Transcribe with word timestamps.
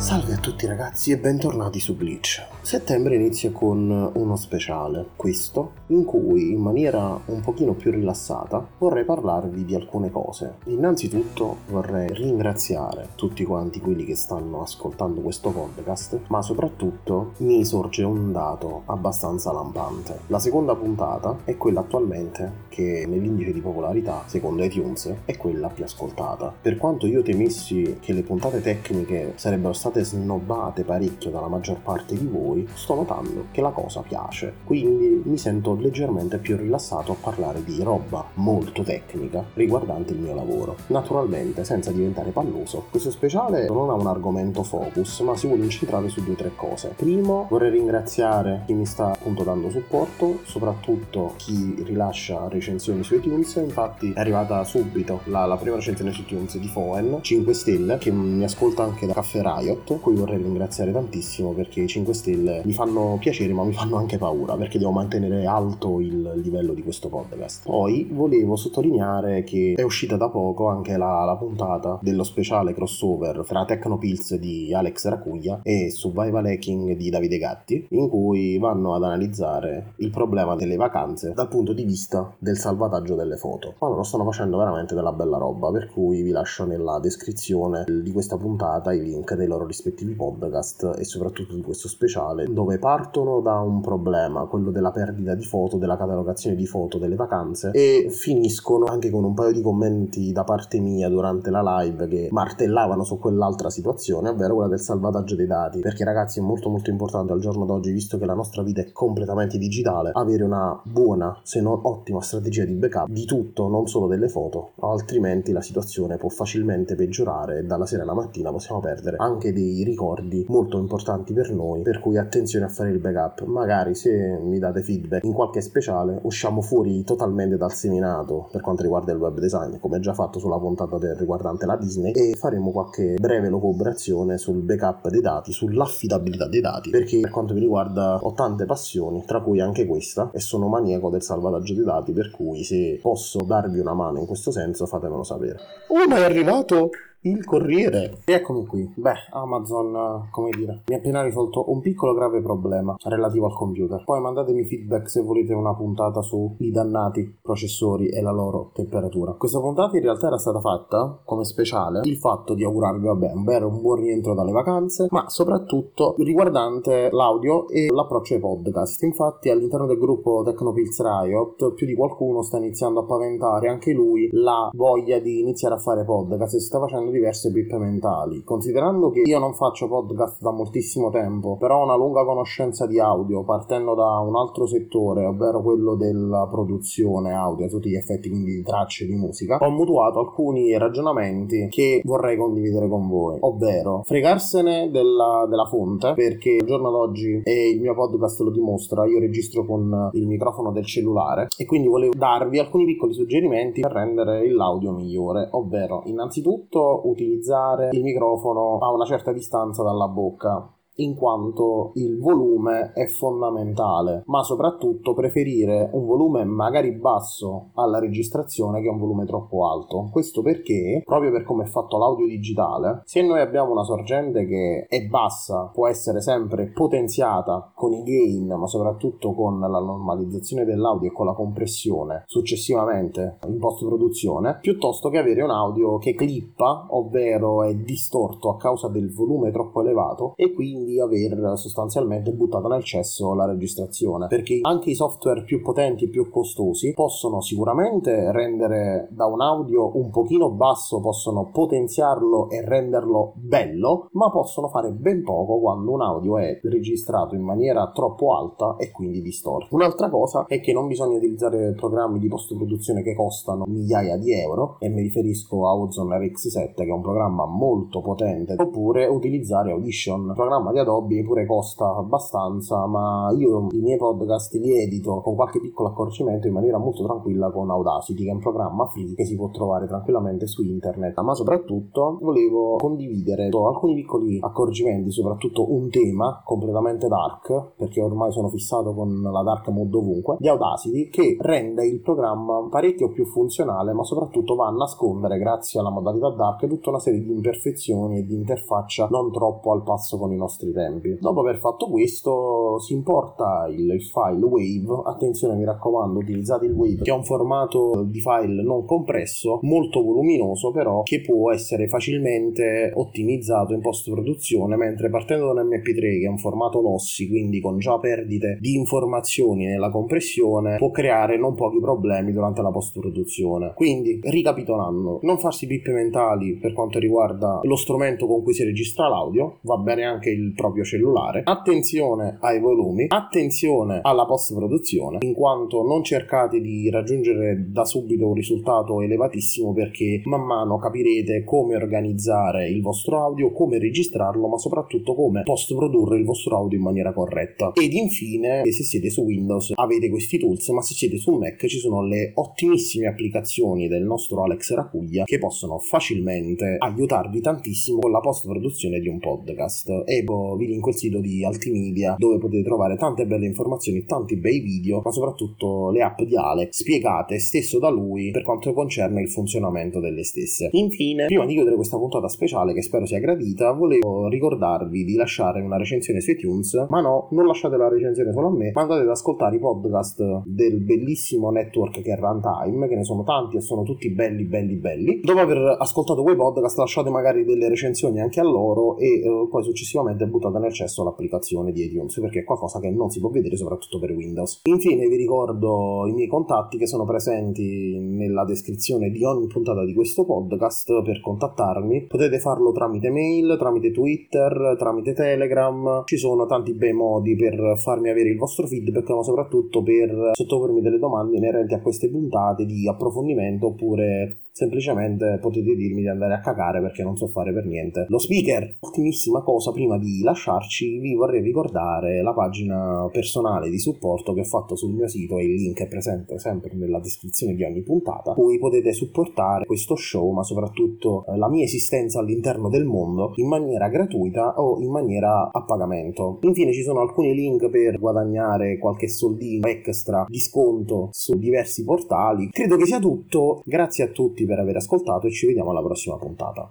Salve 0.00 0.32
a 0.32 0.38
tutti 0.38 0.64
ragazzi 0.64 1.10
e 1.10 1.18
bentornati 1.18 1.78
su 1.78 1.94
Glitch. 1.94 2.42
Settembre 2.62 3.16
inizia 3.16 3.50
con 3.50 4.10
uno 4.14 4.36
speciale, 4.36 5.08
questo, 5.14 5.72
in 5.88 6.06
cui 6.06 6.52
in 6.52 6.60
maniera 6.60 7.20
un 7.26 7.40
pochino 7.42 7.74
più 7.74 7.90
rilassata 7.90 8.66
vorrei 8.78 9.04
parlarvi 9.04 9.66
di 9.66 9.74
alcune 9.74 10.10
cose. 10.10 10.54
Innanzitutto 10.64 11.58
vorrei 11.68 12.08
ringraziare 12.14 13.08
tutti 13.14 13.44
quanti 13.44 13.80
quelli 13.80 14.06
che 14.06 14.14
stanno 14.14 14.62
ascoltando 14.62 15.20
questo 15.20 15.50
podcast, 15.50 16.20
ma 16.28 16.40
soprattutto 16.40 17.32
mi 17.38 17.62
sorge 17.66 18.02
un 18.02 18.32
dato 18.32 18.84
abbastanza 18.86 19.52
lampante. 19.52 20.20
La 20.28 20.38
seconda 20.38 20.74
puntata 20.74 21.40
è 21.44 21.58
quella 21.58 21.80
attualmente 21.80 22.68
che 22.70 23.04
nell'indice 23.06 23.52
di 23.52 23.60
popolarità, 23.60 24.22
secondo 24.24 24.64
iTunes, 24.64 25.14
è 25.26 25.36
quella 25.36 25.68
più 25.68 25.84
ascoltata. 25.84 26.54
Per 26.58 26.78
quanto 26.78 27.06
io 27.06 27.20
temessi 27.20 27.98
che 28.00 28.14
le 28.14 28.22
puntate 28.22 28.62
tecniche 28.62 29.34
sarebbero 29.36 29.74
state 29.74 29.89
state 29.90 30.04
snobbate 30.04 30.84
parecchio 30.84 31.30
dalla 31.30 31.48
maggior 31.48 31.80
parte 31.80 32.16
di 32.16 32.26
voi, 32.26 32.66
sto 32.74 32.94
notando 32.94 33.46
che 33.50 33.60
la 33.60 33.70
cosa 33.70 34.00
piace. 34.00 34.52
Quindi 34.64 35.20
mi 35.24 35.36
sento 35.36 35.74
leggermente 35.74 36.38
più 36.38 36.56
rilassato 36.56 37.12
a 37.12 37.16
parlare 37.20 37.62
di 37.64 37.82
roba 37.82 38.24
molto 38.34 38.82
tecnica 38.82 39.44
riguardante 39.54 40.12
il 40.12 40.20
mio 40.20 40.34
lavoro. 40.34 40.76
Naturalmente, 40.88 41.64
senza 41.64 41.90
diventare 41.90 42.30
palloso, 42.30 42.86
questo 42.90 43.10
speciale 43.10 43.66
non 43.66 43.90
ha 43.90 43.94
un 43.94 44.06
argomento 44.06 44.62
focus, 44.62 45.20
ma 45.20 45.36
si 45.36 45.46
vuole 45.46 45.64
incentrare 45.64 46.08
su 46.08 46.22
due 46.22 46.34
o 46.34 46.36
tre 46.36 46.52
cose. 46.54 46.94
Primo, 46.96 47.46
vorrei 47.50 47.70
ringraziare 47.70 48.62
chi 48.66 48.74
mi 48.74 48.86
sta 48.86 49.10
appunto 49.10 49.42
dando 49.42 49.70
supporto, 49.70 50.40
soprattutto 50.44 51.34
chi 51.36 51.82
rilascia 51.84 52.48
recensioni 52.48 53.02
su 53.02 53.16
iTunes. 53.16 53.54
Infatti 53.56 54.12
è 54.12 54.20
arrivata 54.20 54.62
subito 54.64 55.20
la, 55.24 55.46
la 55.46 55.56
prima 55.56 55.76
recensione 55.76 56.12
su 56.12 56.20
iTunes 56.22 56.56
di 56.58 56.68
Foen, 56.68 57.18
5 57.20 57.52
stelle, 57.52 57.98
che 57.98 58.10
mi 58.10 58.44
ascolta 58.44 58.84
anche 58.84 59.06
da 59.06 59.14
Caffè 59.14 59.40
Riot 59.42 59.79
Riot, 59.80 60.00
cui 60.00 60.14
vorrei 60.14 60.38
ringraziare 60.38 60.92
tantissimo 60.92 61.52
perché 61.52 61.80
i 61.80 61.88
5 61.88 62.14
Stelle 62.14 62.62
mi 62.64 62.72
fanno 62.72 63.16
piacere 63.18 63.52
ma 63.52 63.64
mi 63.64 63.72
fanno 63.72 63.96
anche 63.96 64.18
paura 64.18 64.56
perché 64.56 64.78
devo 64.78 64.90
mantenere 64.90 65.46
alto 65.46 66.00
il 66.00 66.32
livello 66.42 66.74
di 66.74 66.82
questo 66.82 67.08
podcast. 67.08 67.64
Poi 67.64 68.08
volevo 68.10 68.56
sottolineare 68.56 69.42
che 69.44 69.74
è 69.76 69.82
uscita 69.82 70.16
da 70.16 70.28
poco 70.28 70.68
anche 70.68 70.96
la, 70.96 71.24
la 71.24 71.36
puntata 71.36 71.98
dello 72.02 72.24
speciale 72.24 72.74
crossover 72.74 73.44
tra 73.46 73.64
Tecnopills 73.64 74.36
di 74.36 74.72
Alex 74.74 75.06
Racuglia 75.08 75.60
e 75.62 75.90
Survival 75.90 76.46
Hacking 76.46 76.96
di 76.96 77.10
Davide 77.10 77.38
Gatti, 77.38 77.86
in 77.90 78.08
cui 78.08 78.58
vanno 78.58 78.94
ad 78.94 79.04
analizzare 79.04 79.94
il 79.96 80.10
problema 80.10 80.56
delle 80.56 80.76
vacanze 80.76 81.32
dal 81.34 81.48
punto 81.48 81.72
di 81.72 81.84
vista 81.84 82.34
del 82.38 82.56
salvataggio 82.56 83.14
delle 83.14 83.36
foto. 83.36 83.74
Ma 83.78 83.88
loro 83.88 84.02
stanno 84.02 84.24
facendo 84.24 84.58
veramente 84.58 84.94
della 84.94 85.12
bella 85.12 85.38
roba, 85.38 85.70
per 85.70 85.88
cui 85.88 86.22
vi 86.22 86.30
lascio 86.30 86.64
nella 86.64 86.98
descrizione 86.98 87.84
di 87.86 88.12
questa 88.12 88.36
puntata 88.36 88.92
i 88.92 89.02
link 89.02 89.34
dei 89.34 89.46
loro 89.46 89.66
rispettivi 89.70 90.14
podcast 90.14 90.96
e 90.98 91.04
soprattutto 91.04 91.54
di 91.54 91.62
questo 91.62 91.88
speciale, 91.88 92.46
dove 92.50 92.78
partono 92.78 93.40
da 93.40 93.60
un 93.60 93.80
problema, 93.80 94.44
quello 94.46 94.70
della 94.70 94.90
perdita 94.90 95.34
di 95.34 95.44
foto, 95.44 95.76
della 95.76 95.96
catalogazione 95.96 96.56
di 96.56 96.66
foto 96.66 96.98
delle 96.98 97.14
vacanze, 97.14 97.70
e 97.72 98.08
finiscono 98.10 98.86
anche 98.86 99.10
con 99.10 99.24
un 99.24 99.34
paio 99.34 99.52
di 99.52 99.62
commenti 99.62 100.32
da 100.32 100.44
parte 100.44 100.80
mia 100.80 101.08
durante 101.08 101.50
la 101.50 101.62
live 101.80 102.08
che 102.08 102.28
martellavano 102.30 103.04
su 103.04 103.18
quell'altra 103.18 103.70
situazione, 103.70 104.28
ovvero 104.30 104.54
quella 104.54 104.68
del 104.68 104.80
salvataggio 104.80 105.36
dei 105.36 105.46
dati. 105.46 105.80
Perché 105.80 106.04
ragazzi 106.04 106.40
è 106.40 106.42
molto 106.42 106.68
molto 106.68 106.90
importante 106.90 107.32
al 107.32 107.40
giorno 107.40 107.64
d'oggi, 107.64 107.92
visto 107.92 108.18
che 108.18 108.26
la 108.26 108.34
nostra 108.34 108.62
vita 108.62 108.80
è 108.80 108.90
completamente 108.92 109.56
digitale, 109.56 110.10
avere 110.12 110.42
una 110.42 110.78
buona, 110.82 111.38
se 111.42 111.60
non 111.60 111.78
ottima 111.82 112.20
strategia 112.20 112.64
di 112.64 112.74
backup 112.74 113.08
di 113.08 113.24
tutto, 113.24 113.68
non 113.68 113.86
solo 113.86 114.08
delle 114.08 114.28
foto, 114.28 114.72
altrimenti 114.80 115.52
la 115.52 115.62
situazione 115.62 116.16
può 116.16 116.28
facilmente 116.28 116.94
peggiorare 116.94 117.58
e 117.58 117.62
dalla 117.64 117.86
sera 117.86 118.02
alla 118.02 118.14
mattina 118.14 118.50
possiamo 118.50 118.80
perdere 118.80 119.16
anche 119.18 119.52
dei 119.52 119.59
dei 119.60 119.84
ricordi 119.84 120.44
molto 120.48 120.78
importanti 120.78 121.32
per 121.32 121.52
noi, 121.52 121.82
per 121.82 122.00
cui 122.00 122.16
attenzione 122.16 122.64
a 122.64 122.68
fare 122.68 122.90
il 122.90 122.98
backup. 122.98 123.44
Magari 123.44 123.94
se 123.94 124.38
mi 124.42 124.58
date 124.58 124.82
feedback 124.82 125.24
in 125.24 125.32
qualche 125.32 125.60
speciale 125.60 126.18
usciamo 126.22 126.62
fuori 126.62 127.04
totalmente 127.04 127.56
dal 127.56 127.72
seminato 127.72 128.48
per 128.50 128.62
quanto 128.62 128.82
riguarda 128.82 129.12
il 129.12 129.18
web 129.18 129.38
design, 129.38 129.78
come 129.78 130.00
già 130.00 130.14
fatto 130.14 130.38
sulla 130.38 130.58
puntata 130.58 130.98
del, 130.98 131.14
riguardante 131.14 131.66
la 131.66 131.76
Disney 131.76 132.12
e 132.12 132.34
faremo 132.36 132.70
qualche 132.70 133.16
breve 133.18 133.48
locubrazione 133.48 134.38
sul 134.38 134.62
backup 134.62 135.08
dei 135.08 135.20
dati, 135.20 135.52
sull'affidabilità 135.52 136.48
dei 136.48 136.60
dati, 136.60 136.90
perché 136.90 137.20
per 137.20 137.30
quanto 137.30 137.54
mi 137.54 137.60
riguarda 137.60 138.18
ho 138.20 138.32
tante 138.32 138.64
passioni, 138.64 139.24
tra 139.26 139.40
cui 139.40 139.60
anche 139.60 139.86
questa, 139.86 140.30
e 140.32 140.40
sono 140.40 140.68
maniaco 140.68 141.10
del 141.10 141.22
salvataggio 141.22 141.74
dei 141.74 141.84
dati, 141.84 142.12
per 142.12 142.30
cui 142.30 142.64
se 142.64 142.98
posso 143.02 143.40
darvi 143.42 143.78
una 143.78 143.94
mano 143.94 144.18
in 144.18 144.26
questo 144.26 144.50
senso 144.50 144.86
fatemelo 144.86 145.22
sapere. 145.22 145.58
Oh, 145.88 146.14
è 146.14 146.22
arrivato 146.22 146.90
il 147.22 147.44
Corriere. 147.44 148.20
Eccomi 148.24 148.64
qui. 148.64 148.90
Beh, 148.96 149.28
Amazon, 149.32 150.28
come 150.30 150.50
dire, 150.50 150.82
mi 150.86 150.94
ha 150.94 150.98
appena 150.98 151.22
risolto 151.22 151.70
un 151.70 151.80
piccolo 151.80 152.14
grave 152.14 152.40
problema 152.40 152.94
relativo 153.04 153.46
al 153.46 153.54
computer. 153.54 154.02
Poi 154.04 154.20
mandatemi 154.20 154.64
feedback 154.64 155.10
se 155.10 155.20
volete 155.20 155.52
una 155.52 155.74
puntata 155.74 156.22
sui 156.22 156.70
dannati 156.70 157.38
processori 157.42 158.08
e 158.08 158.22
la 158.22 158.30
loro 158.30 158.70
temperatura. 158.72 159.32
Questa 159.32 159.60
puntata 159.60 159.96
in 159.96 160.02
realtà 160.02 160.28
era 160.28 160.38
stata 160.38 160.60
fatta 160.60 161.20
come 161.24 161.44
speciale 161.44 162.00
il 162.04 162.16
fatto 162.16 162.54
di 162.54 162.64
augurarvi, 162.64 163.06
vabbè, 163.06 163.32
un 163.34 163.44
vero 163.44 163.68
un 163.68 163.80
buon 163.82 164.00
rientro 164.00 164.34
dalle 164.34 164.52
vacanze, 164.52 165.08
ma 165.10 165.28
soprattutto 165.28 166.14
riguardante 166.18 167.10
l'audio 167.12 167.68
e 167.68 167.88
l'approccio 167.90 168.34
ai 168.34 168.40
podcast. 168.40 169.02
Infatti, 169.02 169.50
all'interno 169.50 169.86
del 169.86 169.98
gruppo 169.98 170.42
Tecnopills 170.42 171.02
Riot, 171.02 171.74
più 171.74 171.86
di 171.86 171.94
qualcuno 171.94 172.42
sta 172.42 172.56
iniziando 172.56 173.00
a 173.00 173.04
paventare 173.04 173.68
anche 173.68 173.92
lui 173.92 174.28
la 174.32 174.70
voglia 174.72 175.18
di 175.18 175.40
iniziare 175.40 175.74
a 175.74 175.78
fare 175.78 176.04
podcast 176.04 176.54
e 176.54 176.60
si 176.60 176.66
sta 176.66 176.78
facendo 176.78 177.09
diverse 177.10 177.52
pippe 177.52 177.78
mentali. 177.78 178.42
Considerando 178.42 179.10
che 179.10 179.20
io 179.20 179.38
non 179.38 179.54
faccio 179.54 179.88
podcast 179.88 180.40
da 180.40 180.50
moltissimo 180.50 181.10
tempo, 181.10 181.56
però 181.56 181.80
ho 181.80 181.84
una 181.84 181.96
lunga 181.96 182.24
conoscenza 182.24 182.86
di 182.86 182.98
audio 182.98 183.44
partendo 183.44 183.94
da 183.94 184.18
un 184.18 184.36
altro 184.36 184.66
settore, 184.66 185.24
ovvero 185.24 185.62
quello 185.62 185.94
della 185.94 186.46
produzione 186.50 187.32
audio 187.32 187.68
tutti 187.68 187.90
gli 187.90 187.96
effetti, 187.96 188.28
quindi 188.28 188.56
di 188.56 188.62
tracce 188.62 189.06
di 189.06 189.14
musica, 189.14 189.58
ho 189.60 189.70
mutuato 189.70 190.18
alcuni 190.18 190.76
ragionamenti 190.76 191.68
che 191.70 192.00
vorrei 192.04 192.36
condividere 192.36 192.88
con 192.88 193.08
voi, 193.08 193.38
ovvero 193.40 194.02
fregarsene 194.04 194.90
della, 194.90 195.46
della 195.48 195.66
fonte, 195.66 196.14
perché 196.14 196.50
il 196.50 196.66
giorno 196.66 196.90
d'oggi 196.90 197.42
e 197.44 197.70
il 197.70 197.80
mio 197.80 197.94
podcast 197.94 198.40
lo 198.40 198.50
dimostra, 198.50 199.06
io 199.06 199.18
registro 199.18 199.64
con 199.64 200.10
il 200.12 200.26
microfono 200.26 200.72
del 200.72 200.84
cellulare 200.84 201.48
e 201.56 201.64
quindi 201.64 201.88
volevo 201.88 202.14
darvi 202.16 202.58
alcuni 202.58 202.84
piccoli 202.84 203.12
suggerimenti 203.12 203.80
per 203.80 203.92
rendere 203.92 204.50
l'audio 204.50 204.92
migliore, 204.92 205.48
ovvero 205.52 206.02
innanzitutto 206.06 206.99
utilizzare 207.04 207.88
il 207.92 208.02
microfono 208.02 208.78
a 208.78 208.90
una 208.90 209.04
certa 209.04 209.32
distanza 209.32 209.82
dalla 209.82 210.08
bocca 210.08 210.74
in 211.00 211.14
quanto 211.14 211.92
il 211.94 212.18
volume 212.18 212.92
è 212.92 213.06
fondamentale, 213.06 214.22
ma 214.26 214.42
soprattutto 214.42 215.14
preferire 215.14 215.90
un 215.92 216.06
volume 216.06 216.44
magari 216.44 216.92
basso 216.92 217.70
alla 217.74 217.98
registrazione 217.98 218.80
che 218.80 218.88
un 218.88 218.98
volume 218.98 219.24
troppo 219.24 219.68
alto. 219.68 220.08
Questo 220.10 220.42
perché, 220.42 221.02
proprio 221.04 221.30
per 221.30 221.44
come 221.44 221.64
è 221.64 221.66
fatto 221.66 221.98
l'audio 221.98 222.26
digitale, 222.26 223.02
se 223.04 223.22
noi 223.22 223.40
abbiamo 223.40 223.72
una 223.72 223.84
sorgente 223.84 224.46
che 224.46 224.86
è 224.88 225.06
bassa, 225.06 225.70
può 225.72 225.86
essere 225.86 226.20
sempre 226.20 226.66
potenziata 226.66 227.72
con 227.74 227.92
i 227.92 228.02
gain, 228.02 228.46
ma 228.46 228.66
soprattutto 228.66 229.32
con 229.32 229.58
la 229.58 229.68
normalizzazione 229.68 230.64
dell'audio 230.64 231.10
e 231.10 231.12
con 231.12 231.26
la 231.26 231.34
compressione 231.34 232.24
successivamente 232.26 233.38
in 233.46 233.58
post 233.58 233.84
produzione, 233.84 234.58
piuttosto 234.60 235.08
che 235.08 235.18
avere 235.18 235.42
un 235.42 235.50
audio 235.50 235.98
che 235.98 236.14
clippa, 236.14 236.86
ovvero 236.90 237.62
è 237.62 237.74
distorto 237.74 238.50
a 238.50 238.56
causa 238.56 238.88
del 238.88 239.12
volume 239.12 239.50
troppo 239.50 239.80
elevato 239.80 240.32
e 240.36 240.52
quindi 240.52 240.89
di 240.90 241.00
aver 241.00 241.56
sostanzialmente 241.56 242.32
buttato 242.32 242.68
nel 242.68 242.84
cesso 242.84 243.34
la 243.34 243.46
registrazione 243.46 244.26
perché 244.26 244.58
anche 244.62 244.90
i 244.90 244.94
software 244.94 245.44
più 245.44 245.62
potenti 245.62 246.04
e 246.04 246.08
più 246.08 246.28
costosi 246.30 246.92
possono 246.92 247.40
sicuramente 247.40 248.32
rendere 248.32 249.08
da 249.10 249.26
un 249.26 249.40
audio 249.40 249.96
un 249.96 250.10
pochino 250.10 250.50
basso 250.50 251.00
possono 251.00 251.50
potenziarlo 251.50 252.48
e 252.50 252.64
renderlo 252.64 253.32
bello 253.36 254.08
ma 254.12 254.30
possono 254.30 254.68
fare 254.68 254.92
ben 254.92 255.22
poco 255.22 255.58
quando 255.60 255.92
un 255.92 256.02
audio 256.02 256.38
è 256.38 256.58
registrato 256.62 257.34
in 257.34 257.42
maniera 257.42 257.90
troppo 257.92 258.34
alta 258.34 258.76
e 258.76 258.90
quindi 258.90 259.20
distorto. 259.22 259.74
Un'altra 259.74 260.08
cosa 260.08 260.44
è 260.46 260.60
che 260.60 260.72
non 260.72 260.86
bisogna 260.86 261.16
utilizzare 261.16 261.72
programmi 261.74 262.18
di 262.18 262.28
post 262.28 262.54
produzione 262.54 263.02
che 263.02 263.14
costano 263.14 263.64
migliaia 263.66 264.16
di 264.16 264.32
euro 264.32 264.76
e 264.80 264.88
mi 264.88 265.02
riferisco 265.02 265.68
a 265.68 265.74
Ozone 265.74 266.18
RX7 266.18 266.74
che 266.74 266.84
è 266.84 266.90
un 266.90 267.02
programma 267.02 267.46
molto 267.46 268.00
potente 268.00 268.54
oppure 268.56 269.06
utilizzare 269.06 269.70
Audition 269.70 270.32
programma 270.34 270.69
di 270.72 270.78
Adobe 270.78 271.22
pure 271.24 271.46
costa 271.46 271.96
abbastanza, 271.96 272.86
ma 272.86 273.32
io 273.36 273.66
i 273.72 273.80
miei 273.80 273.98
podcast 273.98 274.54
li 274.54 274.82
edito 274.82 275.20
con 275.20 275.34
qualche 275.34 275.60
piccolo 275.60 275.88
accorgimento 275.88 276.46
in 276.46 276.52
maniera 276.52 276.78
molto 276.78 277.04
tranquilla 277.04 277.50
con 277.50 277.70
Audacity, 277.70 278.24
che 278.24 278.30
è 278.30 278.34
un 278.34 278.40
programma 278.40 278.86
free 278.86 279.14
che 279.14 279.24
si 279.24 279.36
può 279.36 279.50
trovare 279.50 279.86
tranquillamente 279.86 280.46
su 280.46 280.62
internet. 280.62 281.18
Ma 281.20 281.34
soprattutto 281.34 282.18
volevo 282.20 282.76
condividere 282.76 283.46
alcuni 283.46 283.94
piccoli 283.94 284.38
accorgimenti, 284.40 285.10
soprattutto 285.10 285.72
un 285.72 285.88
tema 285.90 286.42
completamente 286.44 287.08
dark, 287.08 287.74
perché 287.76 288.00
ormai 288.02 288.32
sono 288.32 288.48
fissato 288.48 288.94
con 288.94 289.20
la 289.20 289.42
dark 289.42 289.68
mode 289.68 289.96
ovunque, 289.96 290.36
di 290.38 290.48
Audacity, 290.48 291.08
che 291.08 291.36
rende 291.40 291.86
il 291.86 292.00
programma 292.00 292.66
parecchio 292.68 293.10
più 293.10 293.24
funzionale, 293.26 293.92
ma 293.92 294.04
soprattutto 294.04 294.54
va 294.54 294.66
a 294.66 294.72
nascondere, 294.72 295.38
grazie 295.38 295.80
alla 295.80 295.90
modalità 295.90 296.30
dark, 296.30 296.66
tutta 296.66 296.90
una 296.90 296.98
serie 296.98 297.20
di 297.20 297.30
imperfezioni 297.30 298.18
e 298.18 298.24
di 298.24 298.34
interfaccia 298.34 299.08
non 299.10 299.32
troppo 299.32 299.72
al 299.72 299.82
passo 299.82 300.18
con 300.18 300.32
i 300.32 300.36
nostri 300.36 300.59
tempi. 300.72 301.16
Dopo 301.18 301.40
aver 301.40 301.58
fatto 301.58 301.88
questo, 301.88 302.69
si 302.78 302.94
importa 302.94 303.66
il, 303.68 303.90
il 303.90 304.02
file 304.02 304.44
Wave. 304.44 305.02
Attenzione, 305.04 305.56
mi 305.56 305.64
raccomando, 305.64 306.18
utilizzate 306.18 306.66
il 306.66 306.72
Wave, 306.72 307.02
che 307.02 307.10
è 307.10 307.14
un 307.14 307.24
formato 307.24 308.04
di 308.04 308.20
file 308.20 308.62
non 308.62 308.84
compresso, 308.84 309.60
molto 309.62 310.02
voluminoso, 310.02 310.70
però 310.70 311.02
che 311.02 311.20
può 311.20 311.52
essere 311.52 311.88
facilmente 311.88 312.92
ottimizzato 312.94 313.74
in 313.74 313.80
post 313.80 314.10
produzione, 314.10 314.76
mentre 314.76 315.10
partendo 315.10 315.52
da 315.52 315.62
un 315.62 315.68
MP3 315.68 316.20
che 316.20 316.26
è 316.26 316.28
un 316.28 316.38
formato 316.38 316.80
LOSSI, 316.80 317.28
quindi 317.28 317.60
con 317.60 317.78
già 317.78 317.98
perdite 317.98 318.58
di 318.60 318.74
informazioni 318.74 319.66
nella 319.66 319.90
compressione, 319.90 320.76
può 320.76 320.90
creare 320.90 321.38
non 321.38 321.54
pochi 321.54 321.80
problemi 321.80 322.32
durante 322.32 322.62
la 322.62 322.70
post 322.70 322.98
produzione. 322.98 323.72
Quindi, 323.74 324.20
ricapitolando, 324.22 325.20
non 325.22 325.38
farsi 325.38 325.66
pippe 325.66 325.92
mentali 325.92 326.56
per 326.56 326.72
quanto 326.72 326.98
riguarda 326.98 327.60
lo 327.62 327.76
strumento 327.76 328.26
con 328.26 328.42
cui 328.42 328.54
si 328.54 328.64
registra 328.64 329.08
l'audio, 329.08 329.58
va 329.62 329.76
bene 329.76 330.04
anche 330.04 330.30
il 330.30 330.52
proprio 330.54 330.84
cellulare. 330.84 331.42
Attenzione 331.44 332.38
ai 332.40 332.59
volumi, 332.60 333.06
attenzione 333.08 334.00
alla 334.02 334.26
post 334.26 334.54
produzione, 334.54 335.18
in 335.20 335.34
quanto 335.34 335.82
non 335.82 336.04
cercate 336.04 336.60
di 336.60 336.88
raggiungere 336.90 337.66
da 337.70 337.84
subito 337.84 338.28
un 338.28 338.34
risultato 338.34 339.00
elevatissimo 339.00 339.72
perché 339.72 340.22
man 340.24 340.44
mano 340.44 340.78
capirete 340.78 341.44
come 341.44 341.74
organizzare 341.74 342.68
il 342.68 342.80
vostro 342.82 343.22
audio, 343.22 343.52
come 343.52 343.78
registrarlo, 343.78 344.46
ma 344.46 344.58
soprattutto 344.58 345.14
come 345.14 345.42
post 345.42 345.74
produrre 345.74 346.18
il 346.18 346.24
vostro 346.24 346.56
audio 346.56 346.78
in 346.78 346.84
maniera 346.84 347.12
corretta. 347.12 347.72
Ed 347.74 347.92
infine, 347.92 348.62
se 348.70 348.84
siete 348.84 349.10
su 349.10 349.22
Windows 349.22 349.72
avete 349.74 350.08
questi 350.08 350.38
tools, 350.38 350.68
ma 350.68 350.82
se 350.82 350.94
siete 350.94 351.16
su 351.16 351.32
Mac 351.32 351.66
ci 351.66 351.78
sono 351.78 352.04
le 352.04 352.32
ottimissime 352.34 353.06
applicazioni 353.06 353.88
del 353.88 354.04
nostro 354.04 354.42
Alex 354.44 354.74
Racuglia 354.74 355.24
che 355.24 355.38
possono 355.38 355.78
facilmente 355.78 356.76
aiutarvi 356.78 357.40
tantissimo 357.40 358.00
con 358.00 358.10
la 358.10 358.20
post 358.20 358.46
produzione 358.46 359.00
di 359.00 359.08
un 359.08 359.18
podcast. 359.18 360.02
E 360.06 360.24
vi 360.56 360.66
linko 360.66 360.90
il 360.90 360.96
sito 360.96 361.20
di 361.20 361.44
Altimedia 361.44 362.14
dove 362.18 362.38
potete 362.38 362.49
trovare 362.62 362.96
tante 362.96 363.26
belle 363.26 363.46
informazioni, 363.46 364.04
tanti 364.04 364.36
bei 364.36 364.60
video, 364.60 365.00
ma 365.04 365.10
soprattutto 365.10 365.90
le 365.90 366.02
app 366.02 366.20
di 366.22 366.36
Ale 366.36 366.68
spiegate 366.70 367.38
stesso 367.38 367.78
da 367.78 367.88
lui 367.88 368.30
per 368.30 368.42
quanto 368.42 368.72
concerne 368.72 369.22
il 369.22 369.30
funzionamento 369.30 370.00
delle 370.00 370.24
stesse. 370.24 370.68
Infine, 370.72 371.26
prima 371.26 371.46
di 371.46 371.54
chiudere 371.54 371.76
questa 371.76 371.96
puntata 371.96 372.28
speciale 372.28 372.72
che 372.72 372.82
spero 372.82 373.06
sia 373.06 373.18
gradita, 373.18 373.72
volevo 373.72 374.28
ricordarvi 374.28 375.04
di 375.04 375.14
lasciare 375.14 375.60
una 375.60 375.76
recensione 375.76 376.20
su 376.20 376.30
iTunes, 376.32 376.86
ma 376.88 377.00
no, 377.00 377.28
non 377.30 377.46
lasciate 377.46 377.76
la 377.76 377.88
recensione 377.88 378.32
solo 378.32 378.48
a 378.48 378.52
me, 378.52 378.70
ma 378.74 378.82
andate 378.82 379.02
ad 379.02 379.08
ascoltare 379.08 379.56
i 379.56 379.58
podcast 379.58 380.42
del 380.44 380.80
bellissimo 380.80 381.50
network 381.50 382.02
che 382.02 382.12
è 382.12 382.16
Runtime, 382.16 382.88
che 382.88 382.96
ne 382.96 383.04
sono 383.04 383.22
tanti 383.22 383.56
e 383.56 383.60
sono 383.60 383.82
tutti 383.82 384.10
belli 384.10 384.44
belli 384.44 384.76
belli. 384.76 385.20
Dopo 385.20 385.38
aver 385.38 385.76
ascoltato 385.78 386.22
quei 386.22 386.36
podcast 386.36 386.78
lasciate 386.78 387.10
magari 387.10 387.44
delle 387.44 387.68
recensioni 387.68 388.20
anche 388.20 388.40
a 388.40 388.44
loro 388.44 388.96
e 388.98 389.06
eh, 389.06 389.48
poi 389.48 389.62
successivamente 389.62 390.26
buttate 390.26 390.58
nel 390.58 390.72
cesso 390.72 391.04
l'applicazione 391.04 391.72
di 391.72 391.84
iTunes 391.84 392.18
perché 392.20 392.39
è 392.40 392.44
qualcosa 392.44 392.80
che 392.80 392.90
non 392.90 393.10
si 393.10 393.20
può 393.20 393.30
vedere 393.30 393.56
soprattutto 393.56 393.98
per 393.98 394.12
Windows. 394.12 394.60
Infine 394.64 395.06
vi 395.06 395.16
ricordo 395.16 396.06
i 396.06 396.12
miei 396.12 396.28
contatti 396.28 396.78
che 396.78 396.86
sono 396.86 397.04
presenti 397.04 397.98
nella 397.98 398.44
descrizione 398.44 399.10
di 399.10 399.24
ogni 399.24 399.46
puntata 399.46 399.84
di 399.84 399.94
questo 399.94 400.24
podcast 400.24 401.02
per 401.02 401.20
contattarmi. 401.20 402.06
Potete 402.06 402.38
farlo 402.38 402.72
tramite 402.72 403.10
mail, 403.10 403.56
tramite 403.58 403.90
Twitter, 403.90 404.76
tramite 404.78 405.12
Telegram. 405.12 406.02
Ci 406.04 406.16
sono 406.16 406.46
tanti 406.46 406.74
bei 406.74 406.92
modi 406.92 407.36
per 407.36 407.78
farmi 407.78 408.10
avere 408.10 408.30
il 408.30 408.36
vostro 408.36 408.66
feedback, 408.66 409.08
ma 409.10 409.22
soprattutto 409.22 409.82
per 409.82 410.30
sottopormi 410.32 410.80
delle 410.80 410.98
domande 410.98 411.36
inerenti 411.36 411.74
a 411.74 411.80
queste 411.80 412.10
puntate 412.10 412.64
di 412.64 412.88
approfondimento 412.88 413.66
oppure 413.66 414.44
semplicemente 414.52 415.38
potete 415.40 415.74
dirmi 415.74 416.02
di 416.02 416.08
andare 416.08 416.34
a 416.34 416.40
cagare 416.40 416.80
perché 416.80 417.02
non 417.02 417.16
so 417.16 417.26
fare 417.26 417.52
per 417.52 417.64
niente 417.64 418.06
lo 418.08 418.18
speaker. 418.18 418.76
Ultimissima 418.80 419.42
cosa, 419.42 419.72
prima 419.72 419.98
di 419.98 420.22
lasciarci, 420.22 420.98
vi 420.98 421.14
vorrei 421.14 421.40
ricordare 421.40 422.22
la 422.22 422.32
pagina 422.32 423.08
personale 423.12 423.70
di 423.70 423.78
supporto 423.78 424.32
che 424.32 424.40
ho 424.40 424.44
fatto 424.44 424.76
sul 424.76 424.92
mio 424.92 425.08
sito 425.08 425.38
e 425.38 425.44
il 425.44 425.54
link 425.54 425.80
è 425.80 425.88
presente 425.88 426.38
sempre 426.38 426.74
nella 426.74 427.00
descrizione 427.00 427.54
di 427.54 427.64
ogni 427.64 427.82
puntata, 427.82 428.32
cui 428.34 428.58
potete 428.58 428.92
supportare 428.92 429.64
questo 429.64 429.96
show, 429.96 430.30
ma 430.32 430.42
soprattutto 430.42 431.24
eh, 431.26 431.36
la 431.36 431.48
mia 431.48 431.64
esistenza 431.64 432.20
all'interno 432.20 432.68
del 432.68 432.84
mondo 432.84 433.32
in 433.36 433.48
maniera 433.48 433.88
gratuita 433.88 434.54
o 434.60 434.80
in 434.80 434.90
maniera 434.90 435.50
a 435.50 435.64
pagamento. 435.64 436.38
Infine 436.42 436.72
ci 436.72 436.82
sono 436.82 437.00
alcuni 437.00 437.34
link 437.34 437.68
per 437.70 437.98
guadagnare 437.98 438.78
qualche 438.78 439.08
soldino 439.08 439.66
extra 439.66 440.24
di 440.28 440.38
sconto 440.38 441.08
su 441.12 441.38
diversi 441.38 441.84
portali. 441.84 442.48
Credo 442.50 442.76
che 442.76 442.86
sia 442.86 442.98
tutto. 442.98 443.62
Grazie 443.64 444.04
a 444.04 444.10
tutti 444.40 444.46
per 444.46 444.58
aver 444.58 444.76
ascoltato 444.76 445.26
e 445.26 445.32
ci 445.32 445.46
vediamo 445.46 445.70
alla 445.70 445.82
prossima 445.82 446.16
puntata. 446.16 446.68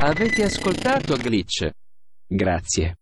Avete 0.00 0.42
ascoltato 0.42 1.16
Glitch? 1.16 1.70
Grazie. 2.26 2.98